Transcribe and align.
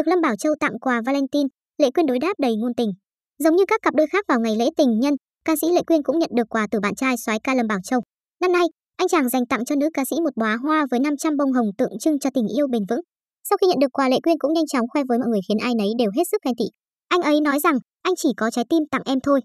Được 0.00 0.08
Lâm 0.08 0.20
Bảo 0.20 0.36
Châu 0.36 0.52
tặng 0.60 0.78
quà 0.80 1.00
Valentine, 1.06 1.48
Lệ 1.78 1.90
Quyên 1.90 2.06
đối 2.06 2.18
đáp 2.18 2.32
đầy 2.38 2.56
ngôn 2.56 2.74
tình. 2.74 2.90
Giống 3.38 3.56
như 3.56 3.64
các 3.68 3.80
cặp 3.82 3.94
đôi 3.94 4.06
khác 4.06 4.24
vào 4.28 4.40
ngày 4.40 4.56
lễ 4.56 4.68
tình 4.76 5.00
nhân, 5.00 5.14
ca 5.44 5.56
sĩ 5.60 5.66
Lệ 5.74 5.82
Quyên 5.86 6.02
cũng 6.02 6.18
nhận 6.18 6.30
được 6.36 6.48
quà 6.50 6.66
từ 6.70 6.80
bạn 6.80 6.94
trai 6.94 7.14
soái 7.16 7.38
ca 7.44 7.54
Lâm 7.54 7.66
Bảo 7.66 7.78
Châu. 7.84 8.00
Năm 8.40 8.52
nay, 8.52 8.66
anh 8.96 9.08
chàng 9.08 9.28
dành 9.28 9.46
tặng 9.46 9.64
cho 9.64 9.74
nữ 9.74 9.88
ca 9.94 10.04
sĩ 10.10 10.16
một 10.24 10.36
bó 10.36 10.56
hoa 10.62 10.86
với 10.90 11.00
500 11.00 11.36
bông 11.36 11.52
hồng 11.52 11.70
tượng 11.78 11.98
trưng 12.00 12.18
cho 12.18 12.30
tình 12.34 12.46
yêu 12.56 12.66
bền 12.70 12.82
vững. 12.90 13.00
Sau 13.48 13.56
khi 13.60 13.66
nhận 13.66 13.78
được 13.78 13.92
quà 13.92 14.08
Lệ 14.08 14.16
Quyên 14.22 14.38
cũng 14.38 14.52
nhanh 14.52 14.66
chóng 14.66 14.86
khoe 14.88 15.02
với 15.08 15.18
mọi 15.18 15.28
người 15.28 15.40
khiến 15.48 15.58
ai 15.58 15.72
nấy 15.78 15.88
đều 15.98 16.10
hết 16.16 16.24
sức 16.30 16.42
ghen 16.44 16.54
tị. 16.58 16.64
Anh 17.08 17.22
ấy 17.22 17.40
nói 17.40 17.60
rằng, 17.60 17.78
anh 18.02 18.14
chỉ 18.16 18.28
có 18.36 18.50
trái 18.50 18.64
tim 18.68 18.82
tặng 18.90 19.02
em 19.04 19.18
thôi. 19.22 19.40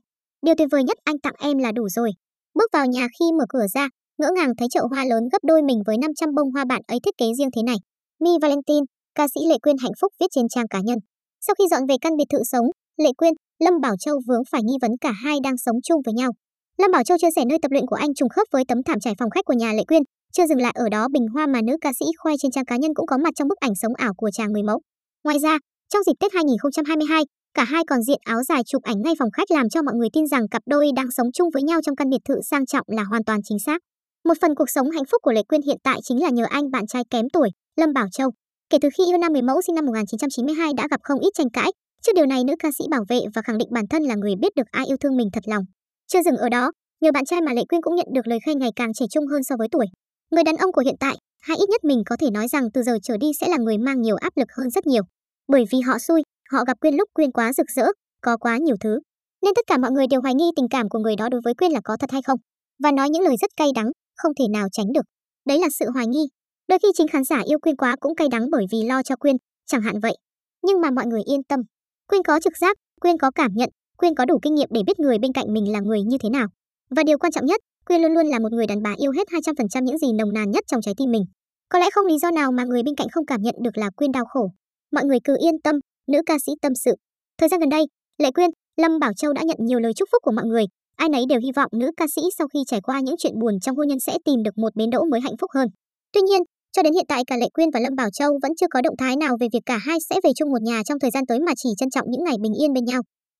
Điều 0.46 0.56
tuyệt 0.56 0.68
vời 0.72 0.84
nhất 0.84 0.98
anh 1.04 1.20
tặng 1.20 1.36
em 1.40 1.58
là 1.58 1.72
đủ 1.72 1.90
rồi. 1.90 2.12
Bước 2.54 2.70
vào 2.74 2.86
nhà 2.86 3.08
khi 3.20 3.26
mở 3.40 3.46
cửa 3.50 3.66
ra, 3.74 3.90
ngỡ 4.18 4.28
ngàng 4.36 4.52
thấy 4.58 4.68
chậu 4.72 4.88
hoa 4.88 5.06
lớn 5.10 5.24
gấp 5.32 5.40
đôi 5.44 5.62
mình 5.62 5.82
với 5.86 5.98
500 5.98 6.30
bông 6.36 6.52
hoa 6.52 6.66
bạn 6.66 6.82
ấy 6.88 7.00
thiết 7.06 7.18
kế 7.18 7.26
riêng 7.38 7.50
thế 7.56 7.64
này. 7.64 7.78
Mi 8.24 8.32
Valentine, 8.42 8.86
ca 9.16 9.27
sĩ 9.34 9.41
Lệ 9.50 9.57
Quyên 9.61 9.77
hạnh 9.77 9.91
phúc 10.02 10.13
viết 10.20 10.27
trên 10.31 10.48
trang 10.50 10.68
cá 10.68 10.79
nhân. 10.84 11.00
Sau 11.48 11.54
khi 11.57 11.63
dọn 11.71 11.84
về 11.89 11.95
căn 12.02 12.13
biệt 12.18 12.29
thự 12.29 12.39
sống, 12.52 12.66
Lệ 12.98 13.09
Quyên, 13.17 13.34
Lâm 13.63 13.73
Bảo 13.81 13.95
Châu 13.99 14.16
vướng 14.27 14.44
phải 14.52 14.62
nghi 14.63 14.77
vấn 14.81 14.91
cả 15.02 15.12
hai 15.12 15.38
đang 15.44 15.57
sống 15.57 15.76
chung 15.84 16.02
với 16.05 16.13
nhau. 16.13 16.31
Lâm 16.77 16.91
Bảo 16.91 17.03
Châu 17.03 17.17
chia 17.17 17.34
sẻ 17.35 17.43
nơi 17.49 17.57
tập 17.62 17.71
luyện 17.71 17.85
của 17.88 17.95
anh 17.95 18.13
trùng 18.13 18.30
khớp 18.30 18.48
với 18.52 18.63
tấm 18.67 18.77
thảm 18.85 18.99
trải 18.99 19.13
phòng 19.20 19.30
khách 19.30 19.45
của 19.45 19.54
nhà 19.54 19.73
Lệ 19.73 19.84
Quyên, 19.88 20.02
chưa 20.34 20.48
dừng 20.48 20.62
lại 20.62 20.73
ở 20.76 20.90
đó 20.91 21.07
bình 21.13 21.27
hoa 21.34 21.48
mà 21.48 21.62
nữ 21.62 21.77
ca 21.81 21.91
sĩ 21.99 22.05
khoe 22.17 22.34
trên 22.40 22.52
trang 22.52 22.66
cá 22.66 22.76
nhân 22.77 22.93
cũng 22.93 23.07
có 23.07 23.17
mặt 23.17 23.34
trong 23.35 23.48
bức 23.48 23.57
ảnh 23.59 23.76
sống 23.76 23.93
ảo 23.98 24.13
của 24.17 24.30
chàng 24.34 24.52
người 24.52 24.63
mẫu. 24.63 24.80
Ngoài 25.23 25.40
ra, 25.40 25.57
trong 25.93 26.04
dịp 26.04 26.13
Tết 26.20 26.34
2022, 26.34 27.23
cả 27.54 27.63
hai 27.63 27.84
còn 27.88 28.04
diện 28.04 28.20
áo 28.26 28.43
dài 28.43 28.62
chụp 28.66 28.84
ảnh 28.84 29.02
ngay 29.02 29.13
phòng 29.20 29.32
khách 29.32 29.52
làm 29.52 29.70
cho 29.70 29.82
mọi 29.82 29.95
người 29.95 30.09
tin 30.13 30.27
rằng 30.27 30.48
cặp 30.52 30.62
đôi 30.66 30.90
đang 30.95 31.12
sống 31.12 31.32
chung 31.32 31.49
với 31.54 31.63
nhau 31.63 31.79
trong 31.85 31.95
căn 31.95 32.09
biệt 32.09 32.21
thự 32.26 32.35
sang 32.52 32.66
trọng 32.66 32.85
là 32.88 33.04
hoàn 33.04 33.23
toàn 33.23 33.40
chính 33.43 33.57
xác. 33.66 33.82
Một 34.26 34.34
phần 34.41 34.55
cuộc 34.55 34.70
sống 34.70 34.91
hạnh 34.91 35.05
phúc 35.12 35.21
của 35.21 35.32
Lệ 35.32 35.43
Quyên 35.43 35.62
hiện 35.62 35.77
tại 35.84 35.99
chính 36.04 36.23
là 36.23 36.29
nhờ 36.29 36.43
anh 36.49 36.71
bạn 36.71 36.88
trai 36.88 37.04
kém 37.09 37.26
tuổi, 37.34 37.49
Lâm 37.76 37.93
Bảo 37.93 38.05
Châu. 38.12 38.32
Kể 38.70 38.78
từ 38.82 38.90
khi 38.98 39.04
yêu 39.05 39.18
nam 39.18 39.34
người 39.34 39.42
mẫu 39.42 39.62
sinh 39.62 39.76
năm 39.76 39.86
1992 39.86 40.74
đã 40.78 40.88
gặp 40.92 41.00
không 41.04 41.20
ít 41.20 41.30
tranh 41.34 41.50
cãi, 41.50 41.72
trước 42.04 42.12
điều 42.16 42.26
này 42.26 42.44
nữ 42.44 42.54
ca 42.60 42.70
sĩ 42.78 42.84
bảo 42.91 43.04
vệ 43.10 43.20
và 43.36 43.41
khẳng 43.41 43.58
định 43.58 43.68
bản 43.72 43.88
thân 43.88 44.04
là 44.04 44.16
người 44.16 44.36
biết 44.41 44.55
được 44.55 44.68
ai 44.72 44.85
yêu 44.85 44.98
thương 44.98 45.18
mình 45.18 45.30
thật 45.34 45.44
lòng. 45.46 45.63
Chưa 46.07 46.22
dừng 46.26 46.38
ở 46.38 46.49
đó, 46.49 46.72
nhờ 47.02 47.12
bạn 47.12 47.26
trai 47.26 47.41
mà 47.41 47.54
Lệ 47.54 47.62
Quyên 47.70 47.82
cũng 47.82 47.96
nhận 47.96 48.07
được 48.13 48.27
lời 48.27 48.40
khen 48.46 48.60
ngày 48.60 48.70
càng 48.76 48.94
trẻ 48.94 49.05
trung 49.12 49.27
hơn 49.27 49.44
so 49.44 49.55
với 49.60 49.68
tuổi. 49.72 49.85
Người 50.32 50.44
đàn 50.44 50.55
ông 50.55 50.72
của 50.72 50.82
hiện 50.82 50.96
tại, 50.99 51.18
hay 51.41 51.57
ít 51.57 51.70
nhất 51.70 51.84
mình 51.84 52.04
có 52.05 52.16
thể 52.20 52.30
nói 52.32 52.48
rằng 52.48 52.72
từ 52.74 52.84
giờ 52.84 52.98
trở 53.04 53.18
đi 53.18 53.32
sẽ 53.40 53.48
là 53.48 53.57
người 53.57 53.77
mang 53.77 54.02
nhiều 54.02 54.16
áp 54.16 54.38
lực 54.38 54.48
hơn 54.57 54.70
rất 54.70 54.88
nhiều. 54.88 55.04
Bởi 55.48 55.63
vì 55.72 55.79
họ 55.82 55.98
xui, 56.00 56.22
họ 56.52 56.63
gặp 56.68 56.79
Quyên 56.79 56.96
lúc 56.96 57.10
Quyên 57.13 57.32
quá 57.32 57.54
rực 57.54 57.66
rỡ, 57.76 57.85
có 58.22 58.38
quá 58.38 58.57
nhiều 58.57 58.76
thứ. 58.79 59.00
Nên 59.44 59.54
tất 59.55 59.66
cả 59.68 59.77
mọi 59.77 59.91
người 59.91 60.07
đều 60.07 60.22
hoài 60.22 60.35
nghi 60.35 60.52
tình 60.55 60.68
cảm 60.70 60.90
của 60.90 61.00
người 61.00 61.16
đó 61.16 61.29
đối 61.32 61.41
với 61.44 61.54
Quyên 61.54 61.72
là 61.72 61.79
có 61.84 61.98
thật 62.00 62.12
hay 62.12 62.22
không, 62.22 62.40
và 62.84 62.91
nói 62.91 63.10
những 63.10 63.24
lời 63.24 63.35
rất 63.41 63.52
cay 63.57 63.68
đắng, 63.76 63.91
không 64.18 64.31
thể 64.40 64.46
nào 64.53 64.68
tránh 64.72 64.85
được. 64.94 65.06
Đấy 65.47 65.59
là 65.59 65.68
sự 65.79 65.85
hoài 65.94 66.07
nghi. 66.07 66.28
Đôi 66.68 66.80
khi 66.80 66.88
chính 66.94 67.08
khán 67.08 67.24
giả 67.24 67.41
yêu 67.46 67.59
Quyên 67.59 67.75
quá 67.75 67.96
cũng 68.00 68.16
cay 68.16 68.28
đắng 68.31 68.50
bởi 68.52 68.66
vì 68.72 68.84
lo 68.84 69.03
cho 69.03 69.16
Quyên, 69.16 69.35
chẳng 69.66 69.81
hạn 69.81 70.00
vậy. 70.00 70.16
Nhưng 70.63 70.81
mà 70.81 70.91
mọi 70.91 71.06
người 71.07 71.22
yên 71.25 71.44
tâm. 71.44 71.59
Quyên 72.07 72.24
có 72.24 72.40
trực 72.40 72.57
giác, 72.57 72.78
Quyên 73.02 73.18
có 73.18 73.31
cảm 73.35 73.52
nhận, 73.56 73.69
Quyên 73.97 74.16
có 74.16 74.25
đủ 74.25 74.40
kinh 74.41 74.56
nghiệm 74.56 74.69
để 74.72 74.81
biết 74.88 75.00
người 75.00 75.18
bên 75.18 75.34
cạnh 75.34 75.53
mình 75.53 75.72
là 75.72 75.80
người 75.80 76.02
như 76.02 76.18
thế 76.24 76.30
nào. 76.30 76.47
Và 76.90 77.03
điều 77.03 77.18
quan 77.18 77.31
trọng 77.31 77.46
nhất, 77.46 77.62
Quyên 77.85 78.02
luôn 78.02 78.13
luôn 78.13 78.28
là 78.28 78.40
một 78.40 78.52
người 78.52 78.68
đàn 78.68 78.84
bà 78.84 78.94
yêu 78.97 79.12
hết 79.12 79.28
200% 79.28 79.84
những 79.84 79.97
gì 79.97 80.07
nồng 80.13 80.34
nàn 80.34 80.52
nhất 80.52 80.63
trong 80.68 80.81
trái 80.81 80.94
tim 80.97 81.12
mình. 81.12 81.24
Có 81.69 81.80
lẽ 81.80 81.90
không 81.94 82.06
lý 82.06 82.18
do 82.18 82.31
nào 82.31 82.52
mà 82.52 82.63
người 82.63 82.84
bên 82.84 82.96
cạnh 82.96 83.07
không 83.12 83.25
cảm 83.25 83.41
nhận 83.41 83.56
được 83.62 83.78
là 83.78 83.90
Quyên 83.90 84.12
đau 84.12 84.25
khổ. 84.25 84.50
Mọi 84.91 85.06
người 85.06 85.18
cứ 85.24 85.35
yên 85.40 85.62
tâm, 85.63 85.75
nữ 86.07 86.22
ca 86.25 86.38
sĩ 86.46 86.52
tâm 86.62 86.72
sự. 86.75 86.91
Thời 87.38 87.50
gian 87.50 87.59
gần 87.59 87.69
đây, 87.69 87.84
Lệ 88.18 88.31
Quyên, 88.31 88.50
Lâm 88.78 89.00
Bảo 89.00 89.13
Châu 89.13 89.34
đã 89.34 89.41
nhận 89.46 89.57
nhiều 89.59 89.79
lời 89.79 89.94
chúc 89.96 90.09
phúc 90.12 90.19
của 90.24 90.31
mọi 90.31 90.46
người. 90.46 90.66
Ai 90.96 91.09
nấy 91.09 91.24
đều 91.29 91.40
hy 91.40 91.52
vọng 91.56 91.72
nữ 91.74 91.91
ca 91.97 92.06
sĩ 92.16 92.22
sau 92.38 92.47
khi 92.47 92.59
trải 92.68 92.81
qua 92.81 93.00
những 93.00 93.16
chuyện 93.18 93.40
buồn 93.40 93.59
trong 93.59 93.75
hôn 93.75 93.88
nhân 93.88 94.00
sẽ 94.00 94.18
tìm 94.25 94.44
được 94.44 94.57
một 94.57 94.75
bến 94.75 94.90
đỗ 94.90 95.03
mới 95.12 95.22
hạnh 95.22 95.38
phúc 95.41 95.52
hơn. 95.53 95.68
Tuy 96.13 96.22
nhiên, 96.22 96.41
cho 96.75 96.84
đến 96.84 96.94
hiện 96.94 97.06
tại, 97.07 97.23
cả 97.28 97.38
Lệ 97.38 97.47
Quyên 97.53 97.69
và 97.73 97.79
Lâm 97.79 97.95
Bảo 97.95 98.09
Châu 98.09 98.40
vẫn 98.41 98.51
chưa 98.59 98.68
có 98.69 98.81
động 98.81 98.97
thái 98.97 99.16
nào 99.16 99.38
về 99.40 99.47
việc 99.53 99.59
cả 99.66 99.78
hai 99.78 99.97
sẽ 100.09 100.16
về 100.23 100.29
chung 100.35 100.51
một 100.51 100.62
nhà 100.62 100.81
trong 100.85 101.00
thời 101.00 101.12
gian 101.12 101.25
tới 101.25 101.40
mà 101.40 101.51
chỉ 101.57 101.69
trân 101.78 101.90
trọng 101.90 102.06
những 102.09 102.23
ngày 102.23 102.35
bình 102.41 102.53
yên 102.62 102.73
bên 102.73 102.85
nhau. 102.85 103.01